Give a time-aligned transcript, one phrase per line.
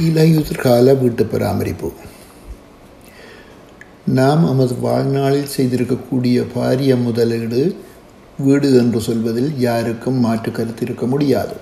[0.00, 1.90] இலையுதிர்கால வீட்டு பராமரிப்பு
[4.04, 7.76] நாம் நமது வாழ்நாளில் செய்திருக்கக்கூடிய பாரிய முதலீடு
[8.38, 11.56] வீடு என்று சொல்வதில் யாருக்கும் மாற்று கருத்து இருக்க முடியாது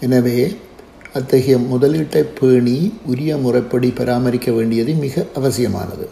[0.00, 0.56] எனவே
[1.14, 6.08] அத்தகைய முதலீட்டை பேணி உரிய முறைப்படி பராமரிக்க வேண்டியது மிக அவசியமானது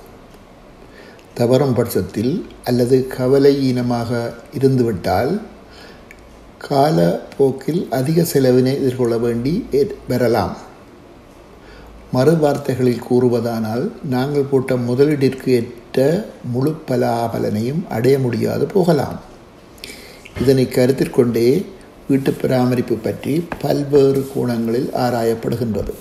[1.34, 3.73] தவறும் பட்சத்தில் அல்லது கவலை
[4.54, 5.41] இருந்துவிட்டால்
[6.68, 9.52] காலப்போக்கில் அதிக செலவினை எதிர்கொள்ள வேண்டி
[10.08, 10.56] வரலாம்
[12.12, 16.06] மறு வார்த்தைகளில் கூறுவதானால் நாங்கள் போட்ட முதலீட்டிற்கு ஏற்ற
[16.52, 19.18] முழு பலாபலனையும் அடைய முடியாது போகலாம்.
[20.40, 21.66] இதனை கருத்தில் கொண்டே
[22.09, 25.95] வீட்டு பராமரிப்பு பற்றி பல்வேறு கோணங்களில் ஆராயப்படுகின்றது.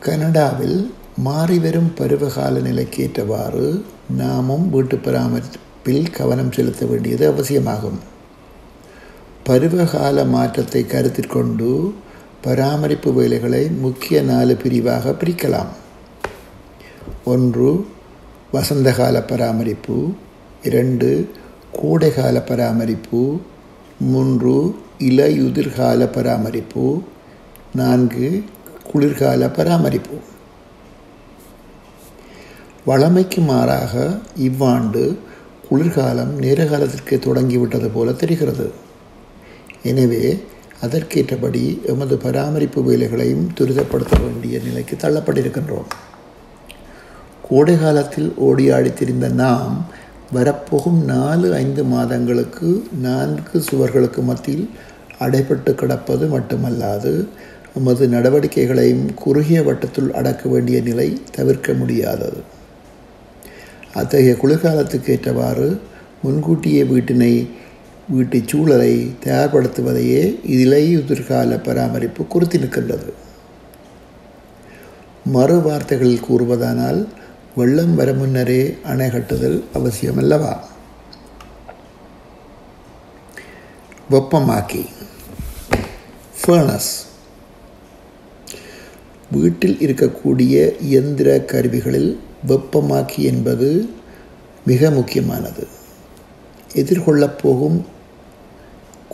[0.00, 0.78] கனடாவில்
[1.24, 3.84] மாறிவரும் பருவகால நிலைக்கேற்றவாறு
[4.16, 7.98] நாமும் வீட்டு பராமரிப்பு பராமரிப்பில் கவனம் செலுத்த வேண்டியது அவசியமாகும்.
[9.44, 11.94] பருவகால மாற்றத்தை கருத்தில் கொண்டு
[12.40, 15.66] பராமரிப்பு வேலைகளை முக்கிய நாலு பிரிவாக பிரிக்கலாம்.
[17.24, 17.86] ஒன்று
[18.52, 20.12] வசந்தகால பராமரிப்பு.
[20.62, 21.30] இரண்டு
[21.72, 23.38] கோடைகால பராமரிப்பு.
[24.00, 27.02] மூன்று இலையுதிர்கால பராமரிப்பு.
[27.74, 28.44] நான்கு
[28.92, 30.18] குளிர்கால பராமரிப்பு.
[32.84, 35.18] வளமைக்கு மாறாக இவ்வாண்டு
[35.68, 38.66] குளிர்காலம் நேரகாலத்திற்கு தொடங்கிவிட்டது போல தெரிகிறது.
[39.90, 40.24] எனவே
[40.86, 45.88] அதற்கேற்றபடி எமது பராமரிப்பு வேலைகளையும் துரிதப்படுத்த வேண்டிய நிலைக்கு தள்ளப்பட்டிருக்கின்றோம்.
[47.48, 49.74] கோடை காலத்தில் ஓடியாடி திரிந்த நாம்
[50.32, 52.70] வரப்போகும் நாலு ஐந்து மாதங்களுக்கு
[53.06, 54.66] நான்கு சுவர்களுக்கு மத்தியில்
[55.18, 57.12] அடைபட்டு கிடப்பது மட்டுமல்லாது
[57.78, 62.40] எமது நடவடிக்கைகளையும் குறுகிய வட்டத்துள் அடக்க வேண்டிய நிலை தவிர்க்க முடியாதது.
[63.96, 65.80] அத்தகைய குளிர்காலத்துக்கு ஏற்றவாறு
[66.22, 67.48] முன்கூட்டியே வீட்டினை
[68.08, 73.12] வீட்டு சூழலை தயார்படுத்துவதையே இலையுதிர்கால பராமரிப்பு குறித்து நிற்கின்றது.
[75.24, 77.06] மறு வார்த்தைகளில் கூறுவதானால்
[77.56, 80.56] வெள்ளம் வர முன்னரே அணை கட்டுதல் அவசியமல்லவா?
[84.10, 84.86] வெப்பமாக்கி.
[86.42, 86.92] ஃபர்னஸ்
[89.30, 93.88] வீட்டில் இருக்கக்கூடிய இயந்திர கருவிகளில் வெப்பமாக்கி என்பது
[94.66, 95.66] மிக முக்கியமானது.
[96.74, 97.84] எதிர்கொள்ளப் போகும்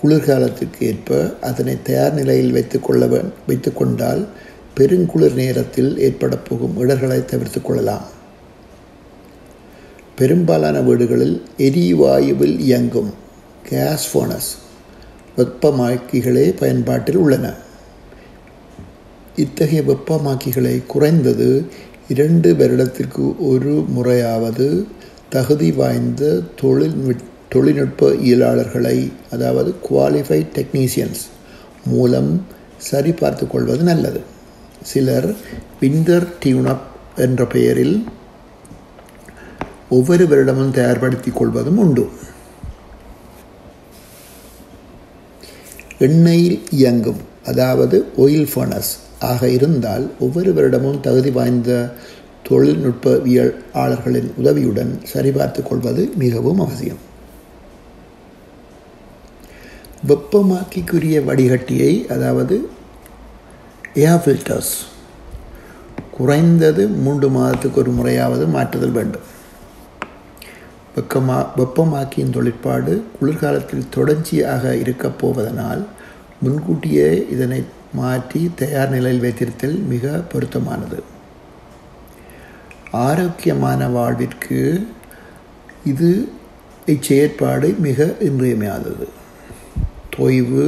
[0.03, 3.07] குளிர்காலத்திற்கு ஏற்ப அதனை தயார் நிலையில் வைத்துக்கொள்ள
[3.47, 4.29] வைத்து கொண்டால்
[4.77, 8.05] பெருங்குளிர் நேரத்தில் ஏற்பட போகும் இடர்களை தவிர்த்து கொள்ளலாம்.
[10.17, 13.15] பெரும்பாலான வீடுகளில் எரிவாயுவில் இயங்கும்
[13.69, 14.51] கேஸ் ஃபோனஸ்
[15.37, 17.55] வெப்பமாக்கிகளே பயன்பாட்டில் உள்ளன.
[19.37, 21.67] இத்தகைய வெப்பமாக்கிகளை குறைந்தது
[22.09, 24.87] இரண்டு வருடத்திற்கு ஒரு முறையாவது
[25.29, 27.17] தகுதி வாய்ந்த தொழில்
[27.49, 31.23] தொழில்நுட்ப இயலாளர்களை அதாவது குவாலிஃபைட் டெக்னீசியன்ஸ்
[31.85, 32.47] மூலம்
[32.91, 34.21] சரிபார்த்து கொள்வது நல்லது.
[34.83, 35.35] சிலர்
[35.81, 38.05] விண்டர் டியூனப் என்ற பெயரில்
[39.89, 42.09] ஒவ்வொரு வருடமும் தயார்படுத்திக் கொள்வதும் உண்டு.
[45.99, 48.93] எண்ணெயில் இயங்கும் அதாவது ஒயில் ஃபர்னஸ்
[49.31, 51.71] ஆக இருந்தால் ஒவ்வொரு வருடமும் தகுதி வாய்ந்த
[52.49, 57.03] தொழில்நுட்பவியலாளர்களின் உதவியுடன் சரிபார்த்து கொள்வது மிகவும் அவசியம்.
[60.09, 62.57] வெப்பமாக்கிக்குரிய வடிகட்டியை அதாவது
[63.95, 64.73] ஏர் ஃபில்டர்ஸ்
[66.17, 69.27] குறைந்தது மூன்று மாதத்துக்கு ஒரு முறையாவது மாற்றுதல் வேண்டும்.
[70.97, 75.83] வெப்பமா வெப்பமாக்கியின் தொழிற்பாடு குளிர்காலத்தில் தொடர்ச்சியாக இருக்கப் போவதனால்
[76.43, 77.61] முன்கூட்டியே இதனை
[77.95, 80.99] மாற்றி தயார் நிலையில் வைத்திருத்தல் மிக பொருத்தமானது.
[83.07, 84.61] ஆரோக்கியமான வாழ்விற்கு
[85.91, 86.11] இது
[86.87, 89.07] இச்செயற்பாடு மிக இன்றியமையாதது.
[90.17, 90.65] தொய்வு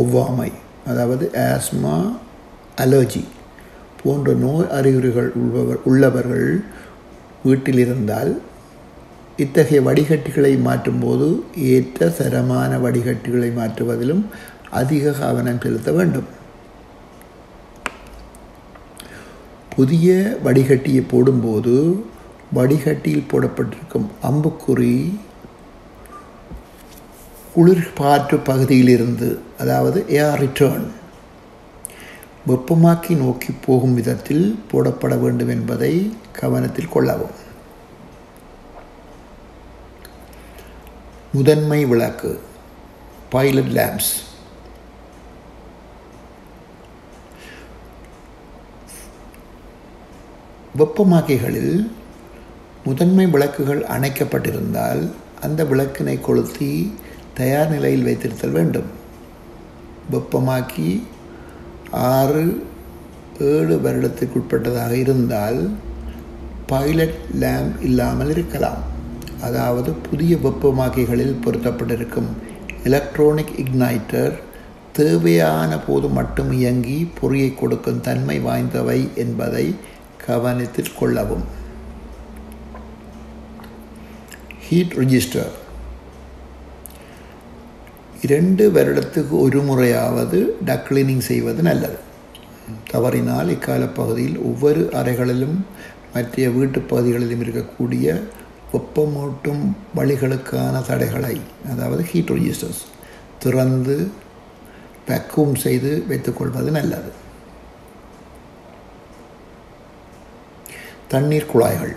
[0.00, 0.50] ஒவ்வாமை
[0.86, 1.94] அதாவது ஆஸ்மா
[2.76, 3.24] அலர்ஜி
[4.02, 6.48] போன்ற நோய் அறிகுறிகள் உள்ளவர் உள்ளவர்கள்
[7.42, 8.32] வீட்டில் இருந்தால்
[9.36, 11.28] இத்தகைய வடிகட்டிகளை மாற்றும்போது
[11.74, 14.22] ஏற்ற தரமான வடிகட்டிகளை மாற்றுவதிலும்
[14.80, 16.30] அதிக கவனம் செலுத்த வேண்டும்.
[19.76, 20.08] புதிய
[20.44, 21.74] வடிகட்டியை போடும்போது
[22.56, 24.96] வடிகட்டியில் போடப்பட்டிருக்கும் அம்புக்குறி
[27.54, 29.28] குளிர்பாற்று பகுதியிலிருந்து
[29.62, 30.86] அதாவது ஏஆர் ரிட்டர்ன்
[32.48, 35.92] வெப்பமாக்கி நோக்கி போகும் விதத்தில் போடப்பட வேண்டும் என்பதை
[36.40, 37.36] கவனத்தில் கொள்ளவும்.
[41.38, 42.32] முதன்மை விளக்கு
[43.34, 44.12] பைலட் லேம்ப்ஸ்
[50.78, 51.76] வெப்பமாக்கிகளில்
[52.84, 55.02] முதன்மை விளக்குகள் அணைக்கப்பட்டிருந்தால்
[55.40, 56.70] அந்த விளக்கினை கொளுத்தி
[57.38, 58.88] தயார் நிலையில் வைத்திருத்தல் வேண்டும்.
[60.12, 60.88] வெப்பமாக்கி
[61.90, 62.44] ஆறு
[63.52, 65.60] ஏழு வருடத்துக்குட்பட்டதாக இருந்தால்
[66.66, 68.82] பைலட் லேம்ப் இல்லாமல் இருக்கலாம்.
[69.40, 72.30] அதாவது புதிய வெப்பமாக்கிகளில் பொருத்தப்பட்டிருக்கும்
[72.90, 74.34] எலக்ட்ரானிக் இக்னைட்டர்
[74.92, 79.66] தேவையான போது மட்டும் இயங்கி பொறியை கொடுக்கும் தன்மை வாய்ந்தவை என்பதை
[80.26, 81.44] கவனத்தில் கொள்ளவும்.
[84.68, 85.52] ஹீட் ரிஜிஸ்டர்
[88.22, 91.98] இரண்டு வருடத்துக்கு ஒரு முறையாவது டக் கிளீனிங் செய்வது நல்லது.
[92.90, 95.56] தவறினால் இக்கால பகுதியில் ஒவ்வொரு அறைகளிலும்
[96.14, 98.22] மற்ற வீட்டு பகுதிகளிலும் இருக்கக்கூடிய
[98.72, 99.64] வெப்பமூட்டும்
[99.96, 101.40] வழிகளுக்கான தடைகளை
[101.72, 102.82] அதாவது ஹீட் ரிஜிஸ்டர்ஸ்
[103.38, 103.96] திறந்து
[105.08, 107.10] வேக்யூம் செய்து வைத்துக்கொள்வது நல்லது.
[111.14, 111.94] தண்ணீர் குழாய்கள்.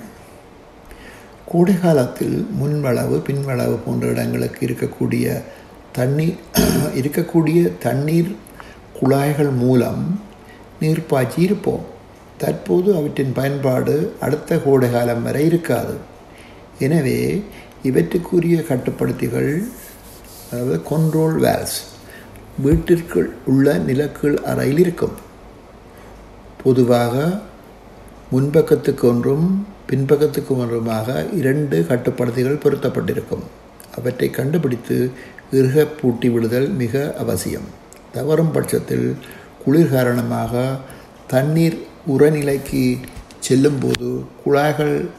[1.51, 5.25] கோடை காலத்தில் முன்வளவு பின்வளவு போன்ற இடங்களுக்கு இருக்கக்கூடிய
[5.97, 6.39] தண்ணீர்
[6.99, 8.31] இருக்கக்கூடிய தண்ணீர்
[8.99, 10.03] குழாய்கள் மூலம்
[10.79, 11.85] நீர் பாய்ச்சி இருப்போம்.
[12.37, 15.95] தற்போது அவற்றின் பயன்பாடு அடுத்த கோடை காலம் வரை இருக்காது.
[16.79, 17.19] எனவே
[17.89, 19.51] இவற்றுக்குரிய கட்டுப்படுத்திகள்
[20.51, 21.77] அதாவது கொண்ட்ரோல் வேல்ஸ்
[22.65, 25.15] வீட்டிற்குள் உள்ள நிலக்கீழ் அறையில் இருக்கும்.
[26.63, 27.15] பொதுவாக
[28.31, 33.43] முன்பக்கத்துக்கு ஒன்றும் பின்பக்கத்துக்கு ஒன்றுமாக இரண்டு கட்டுப்படுத்திகள் பொருத்தப்பட்டிருக்கும்.
[33.97, 35.11] அவற்றை கண்டுபிடித்து
[35.51, 37.67] இறுக பூட்டி விடுதல் மிக அவசியம்.
[38.13, 39.15] தவறும் பட்சத்தில்
[39.63, 40.75] குளிர் காரணமாக
[41.27, 41.77] தண்ணீர்
[42.07, 42.97] உரநிலைக்கு
[43.39, 45.09] செல்லும்போது குழாய்கள்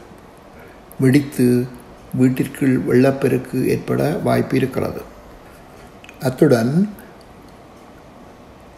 [0.99, 1.65] வெடித்து
[2.13, 5.01] வீட்டிற்குள் வெள்ளப்பெருக்கு ஏற்பட வாய்ப்பு இருக்கிறது.
[6.21, 6.89] அத்துடன்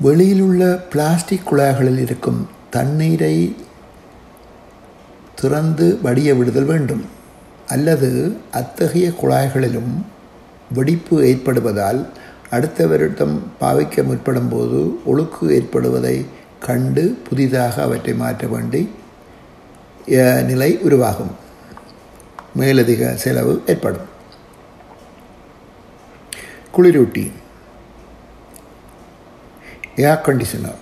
[0.02, 3.56] வெளியிலுள்ள பிளாஸ்டிக் குழாய்களில் இருக்கும் தண்ணீரை
[5.42, 7.06] திறந்து வடிய விடுதல் வேண்டும்.
[7.68, 9.94] அல்லது அத்தகைய குழாய்களிலும்
[10.74, 12.02] வெடிப்பு ஏற்படுவதால்
[12.50, 16.26] அடுத்த வருடம் பாவிக்க முற்படும் போது ஒழுக்கு ஏற்படுவதை
[16.60, 18.90] கண்டு புதிதாக அவற்றை மாற்ற வேண்டி
[20.52, 21.32] நிலை உருவாகும்.
[22.56, 24.08] மேலதிக செலவு ஏற்படும்.
[26.78, 27.32] குளிரூட்டி.
[29.96, 30.80] ஏர் கண்டிஷனர்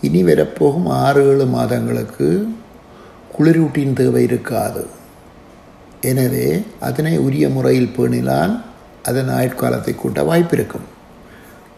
[0.00, 2.28] இனி வரப்போகும் ஆறு ஏழு மாதங்களுக்கு
[3.36, 4.82] குளிரூட்டியின் தேவை இருக்காது.
[6.10, 6.46] எனவே
[6.88, 8.54] அதனை உரிய முறையில் பேணினால்
[9.02, 10.88] அதன் ஆயுட்காலத்தை கூட்ட வாய்ப்பிருக்கும்.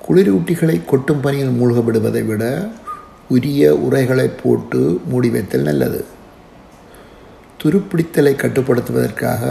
[0.07, 2.45] குளிரூட்டிகளை கொட்டும் பணியில் மூழ்க விடுவதை விட
[3.29, 4.81] உரிய உரைகளை போட்டு
[5.11, 6.01] மூடி வைத்தல் நல்லது.
[7.63, 9.43] துருப்பிடித்தலை கட்டுப்படுத்துவதற்காக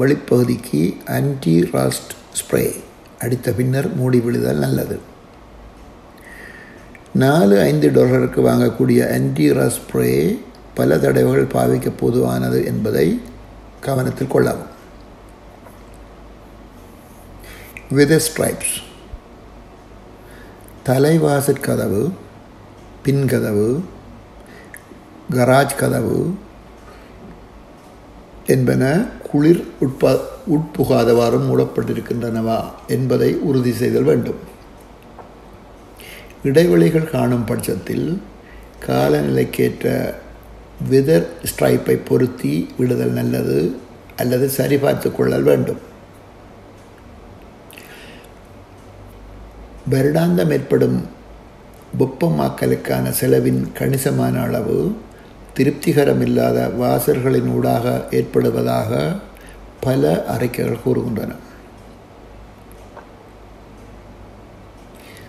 [0.00, 0.82] வெளிப்பகுதிக்கு
[1.16, 2.64] ஆன்டி ராஸ்ட் ஸ்ப்ரே
[3.18, 4.96] அடித்த பின்னர் மூடி விழுதல் நல்லது.
[7.22, 10.10] நாலு ஐந்து டாலருக்கு வாங்கக்கூடிய ஆன்டி ராஸ்ட் ஸ்ப்ரே
[10.80, 13.06] பல தடவைகள் பாவிக்க பொதுவானது என்பதை
[13.86, 14.70] கவனத்தில் கொள்ளவும்.
[17.96, 18.74] வித ஸ்ட்ரைப்ஸ்
[20.86, 22.02] தலைவாசற் கதவு
[23.04, 23.66] பின்கதவு
[25.30, 26.18] கராஜ் கதவு
[28.54, 28.84] என்பன
[29.30, 30.12] குளிர் உட்ப
[30.54, 32.58] உட்புகாதவாறு மூடப்பட்டிருக்கின்றனவா
[32.94, 34.40] என்பதை உறுதி செய்தல் வேண்டும்.
[36.42, 38.08] இடைவெளிகள் காணும் பட்சத்தில்
[38.86, 39.86] காலநிலைக்கேற்ற
[40.88, 43.76] விதர் ஸ்ட்ரைப்பை பொருத்தி விடுதல் நல்லது
[44.16, 45.88] அல்லது சரிபார்த்து கொள்ளல் வேண்டும்.
[49.90, 51.08] வருடாந்தம் ஏற்படும்
[51.98, 54.96] வெப்பமாக்கலுக்கான செலவின் கணிசமான அளவு
[55.56, 59.16] திருப்திகரமில்லாத வாசல்களின் ஊடாக ஏற்படுவதாக
[59.80, 61.34] பல அறிக்கைகள் கூறுகின்றன.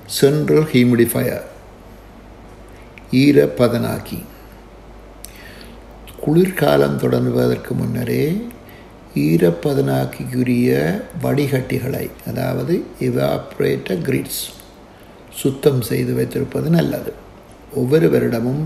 [0.05, 1.43] சென்ட்ரல் ஹியூமிடிஃபையர்
[3.11, 4.23] ஈர பதனாக்கி
[6.23, 8.25] குளிர்காலம் தொடங்குவதற்கு முன்னரே
[9.21, 10.69] ஈரப்பதனாக்கிக்குரிய
[11.23, 12.73] வடிகட்டிகளை அதாவது
[13.07, 14.43] இவாப்ரேட்டர் கிரிட்ஸ்
[15.39, 17.11] சுத்தம் செய்து வைத்திருப்பது நல்லது.
[17.73, 18.63] ஒவ்வொரு வருடமும்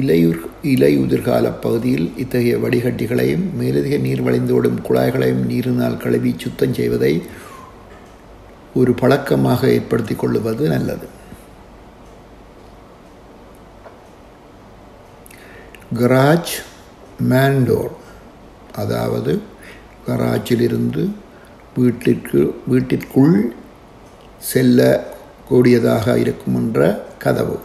[0.00, 0.40] இலையுர்
[0.72, 7.14] இலையுதிர்கால பகுதியில் இத்தகைய வடிகட்டிகளையும் மேலதிக நீர் வழிந்தோடும் குழாய்களையும் நீரினால் கழுவி சுத்தம் செய்வதை
[8.74, 11.08] ஒரு பழக்கமாக ஏற்படுத்தி கொள்ளுவது நல்லது.
[15.94, 16.50] கராஜ்
[17.28, 17.90] மேண்டோர்
[18.74, 19.42] அதாவது
[20.06, 21.10] கராச்சிலிருந்து
[21.76, 23.54] வீட்டிற்கு வீட்டிற்குள்
[24.38, 25.06] செல்ல
[25.48, 27.58] கூடியதாக இருக்கும் என்ற கதவு.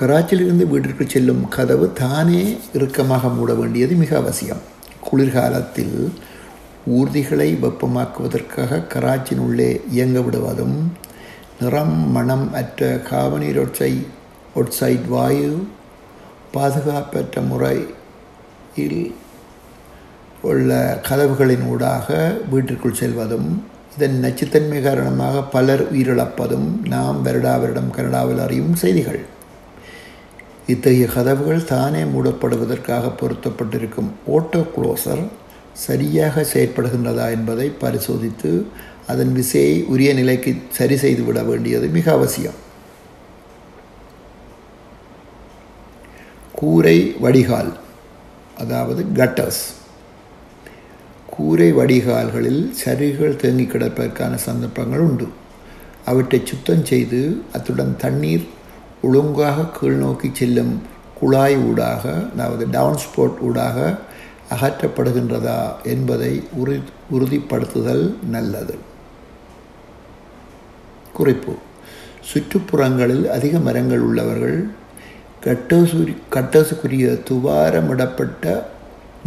[0.00, 4.62] கராச்சிலிருந்து வீட்டிற்கு செல்லும் கதவு தானே இறுக்கமாக மூட வேண்டியது மிக அவசியம்.
[5.00, 6.12] குளிர்காலத்தில்
[6.86, 10.92] ஊர்திகளை வெப்பமாக்குவதற்காக கராச்சின் உள்ளே இயங்க விடுவதும்
[11.60, 14.06] நிறம் மணம் அற்ற காவனீரொற்றை
[14.60, 15.50] ஒட்சைட் வாயு
[16.54, 18.96] பாதுகாப்பற்ற முறையில்
[20.50, 20.70] உள்ள
[21.08, 22.08] கதவுகளின் ஊடாக
[22.52, 23.48] வீட்டிற்குள் செல்வதும்
[23.94, 29.20] இதன் நச்சுத்தன்மை காரணமாக பலர் உயிரிழப்பதும் நாம் வருடா வருடம் கனடாவில் அறியும் செய்திகள்.
[30.72, 35.24] இத்தகைய கதவுகள் தானே மூடப்படுவதற்காக பொருத்தப்பட்டிருக்கும் ஓட்டோ குளோசர்
[35.86, 38.52] சரியாக செயற்படுகின்றதா என்பதை பரிசோதித்து
[39.12, 42.58] அதன் விசையை உரிய நிலைக்கு சரி செய்துவிட வேண்டியது மிக அவசியம்.
[46.62, 47.70] கூரை வடிகால்
[48.58, 49.62] அதாவது கட்டர்ஸ்
[51.26, 55.26] கூரை வடிகால்களில் சரிகள் தேங்கி கிடப்பதற்கான சந்தர்ப்பங்கள் உண்டு.
[56.04, 58.44] அவற்றை சுத்தம் செய்து அத்துடன் தண்ணீர்
[59.02, 60.82] ஒழுங்காக கீழ்நோக்கி செல்லும்
[61.14, 63.98] குழாய் ஊடாக அதாவது டவுன் ஸ்போர்ட் ஊடாக
[64.50, 68.78] அகற்றப்படுகின்றதா என்பதை உறு உறுதிப்படுத்துதல் நல்லது.
[71.12, 71.54] குறிப்பு.
[72.32, 74.70] சுற்றுப்புறங்களில் அதிக மரங்கள் உள்ளவர்கள்
[75.44, 78.62] கட்டசுரி கட்டசுக்குரிய துவாரமிடப்பட்ட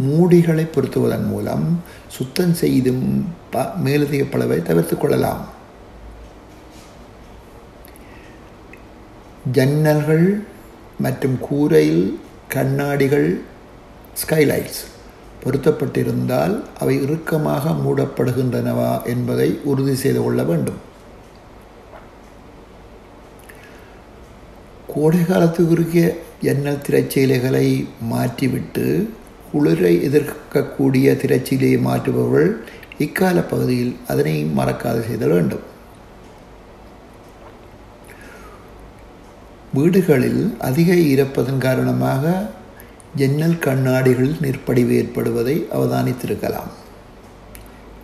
[0.06, 1.66] மூடிகளை பொருத்துவதன் மூலம்
[2.08, 3.04] சுத்தம் செய்தும்
[3.50, 5.42] ப மேலதிக பளவை தவிர்த்து கொள்ளலாம்.
[9.52, 10.26] ஜன்னல்கள்
[10.98, 12.18] மற்றும் கூரையில்
[12.48, 13.40] கண்ணாடிகள்
[14.22, 14.82] ஸ்கைலைட்ஸ்
[15.44, 20.80] பொருத்தப்பட்டிருந்தால் அவை இறுக்கமாக மூடப்படுகின்றனவா என்பதை உறுதி செய்து கொள்ள வேண்டும்.
[24.96, 26.02] கோடை காலத்துக்குரிய
[26.40, 28.84] ஜன்னல் திரைச்சீலைகளை மாற்றிவிட்டு
[29.52, 32.50] குளிரை எதிர்க்கக்கூடிய திரைச்சீலையை மாற்றுபவர்கள்
[32.98, 35.64] இக்கால பகுதியில் அதனை மறக்காது செய்தல் வேண்டும்.
[39.72, 42.24] வீடுகளில் அதிக ஈரப்பதன் காரணமாக
[43.14, 46.72] ஜன்னல் கண்ணாடிகளில் நிற்படிவு ஏற்படுவதை அவதானித்திருக்கலாம்.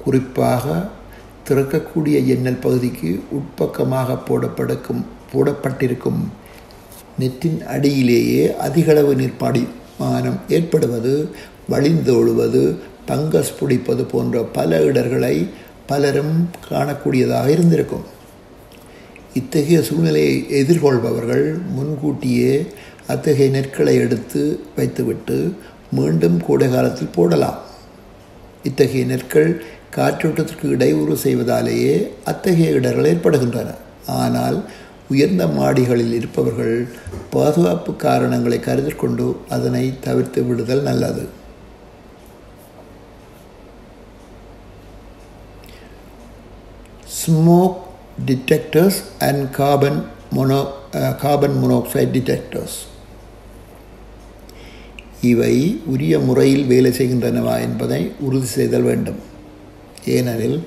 [0.04, 0.84] குறிப்பாக
[1.48, 6.22] திறக்கக்கூடிய ஜன்னல் பகுதிக்கு உட்பக்கமாக போடப்படக்கும் போடப்பட்டிருக்கும்
[7.20, 11.14] நெற்றின் அடியிலேயே அதிகளவு நிற்பாடிமானம் ஏற்படுவது
[11.70, 12.62] வழிந்தோழுவது
[13.08, 15.36] பங்கஸ் பிடிப்பது போன்ற பல இடர்களை
[15.86, 16.34] பலரும்
[16.70, 18.04] காணக்கூடியதாக இருந்திருக்கும்.
[19.34, 22.66] இத்தகைய சூழ்நிலையை எதிர்கொள்பவர்கள் முன்கூட்டியே
[23.06, 24.42] அத்தகைய நெற்களை எடுத்து
[24.76, 25.38] வைத்துவிட்டு
[25.90, 27.58] மீண்டும் கோடை காலத்தில் போடலாம்.
[28.62, 29.50] இத்தகைய நெற்கள்
[29.96, 33.70] காற்றோட்டத்திற்கு இடையூறு செய்வதாலேயே அத்தகைய இடர்கள் ஏற்படுகின்றன.
[34.06, 34.58] ஆனால்
[35.12, 36.76] உயர்ந்த மாடிகளில் இருப்பவர்கள்
[37.34, 39.26] பாதுகாப்பு காரணங்களை கருத்தில் கொண்டு
[39.56, 41.24] அதனை தவிர்த்து விடுதல் நல்லது.
[47.18, 47.80] Smoke
[48.28, 50.00] detectors and carbon
[50.36, 50.60] mono
[51.22, 52.78] carbon monoxide detectors
[55.30, 55.54] இவை
[55.92, 59.20] உரிய முறையில் வேலை செய்கின்றனவா என்பதை உறுதி செய்தல் வேண்டும்.
[60.14, 60.58] ஏனெனில்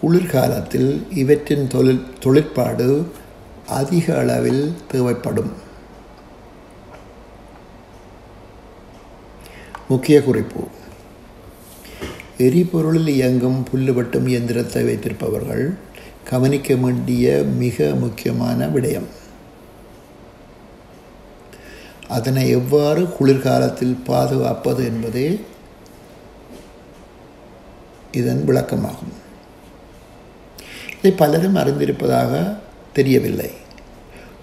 [0.00, 0.90] குளிர்காலத்தில்
[1.22, 2.88] இவற்றின் தொழில் தொழிற்பாடு
[3.66, 5.52] அதிக அளவில் தேவைப்படும்.
[9.88, 10.66] முக்கிய குறிப்பு.
[12.38, 15.74] எரிபொருளில் இயங்கும் புல்லு வெட்டும் இயந்திரத்தை வைத்திருப்பவர்கள்
[16.24, 19.06] கவனிக்க வேண்டிய மிக முக்கியமான விடயம்.
[22.08, 25.40] அதனை எவ்வாறு குளிர்காலத்தில் பாதுகாப்பது என்பதே
[28.12, 29.14] இதன் விளக்கமாகும்.
[30.96, 32.64] இதை பலரும் அறிந்திருப்பதாக
[32.98, 33.50] தெரியவில்லை.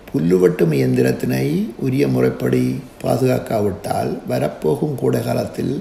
[0.10, 1.46] புல்லுவட்டும் இயந்திரத்தினை
[1.86, 2.64] உரிய முறைப்படி
[3.04, 5.74] பாதுகாக்காவிட்டால் வரப்போகும் கூட காலத்தில்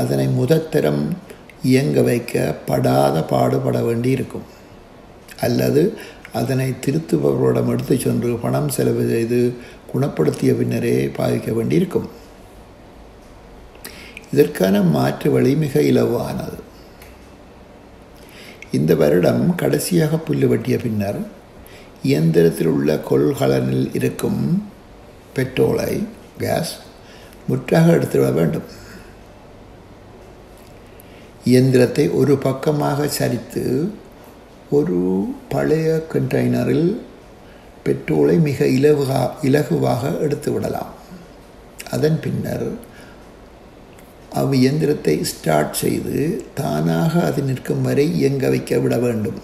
[0.00, 1.02] அதனை முதத்தரம்
[1.70, 4.46] இயங்க வைக்க படாத பாடுபட வேண்டியிருக்கும்.
[5.46, 5.82] அல்லது
[6.40, 9.40] அதனை திருத்துபவர்களிடம் எடுத்து சென்று பணம் செலவு செய்து
[9.92, 12.08] குணப்படுத்திய பின்னரே பாதிக்க வேண்டியிருக்கும்.
[14.32, 16.58] இதற்கான மாற்று வழி மிக இலவானது
[18.76, 21.20] இந்த வருடம் கடைசியாக புல்லு வெட்டிய பின்னர்
[22.04, 24.40] இயந்திரத்தில் உள்ள கொள்கலனில் இருக்கும்
[25.36, 25.92] பெட்ரோலை
[26.38, 26.72] கேஸ்
[27.48, 28.66] முற்றாக எடுத்துவிட வேண்டும்.
[31.44, 33.64] இயந்திரத்தை ஒரு பக்கமாக சரித்து
[34.70, 34.98] ஒரு
[35.48, 36.88] பழைய கண்டெய்னரில்
[37.84, 40.92] பெட்ரோலை மிக இலவுகா இலகுவாக எடுத்து விடலாம்.
[41.90, 42.68] அதன் பின்னர்
[44.32, 46.20] அவ் இயந்திரத்தை ஸ்டார்ட் செய்து
[46.54, 49.40] தானாக அது நிற்கும் வரை இயங்க வைக்க விட வேண்டும்.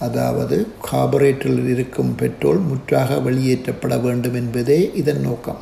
[0.00, 5.58] அதாவது கார்பரேட்டரில் இருக்கும் பெட்ரோல் முற்றாக வெளியேற்றப்பட வேண்டும் என்பதே இதன் நோக்கம்.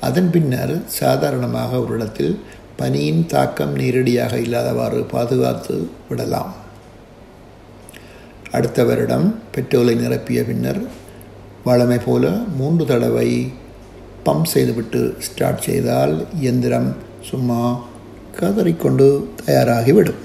[0.00, 2.38] அதன் பின்னர் சாதாரணமாக ஒரு இடத்தில்
[2.76, 6.54] பனியின் தாக்கம் நேரடியாக இல்லாதவாறு பாதுகாத்து விடலாம்.
[8.50, 10.82] அடுத்த வருடம் பெட்ரோலை நிரப்பிய பின்னர்
[11.64, 13.52] வழமை போல மூன்று தடவை
[14.24, 17.84] பம்ப் செய்துவிட்டு ஸ்டார்ட் செய்தால் இயந்திரம் சும்மா
[18.40, 20.22] கதறிக்கொண்டு தயாராகிவிடும்.